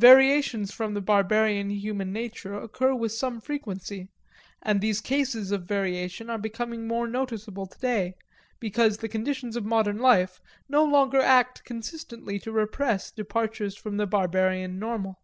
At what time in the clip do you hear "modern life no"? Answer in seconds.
9.66-10.82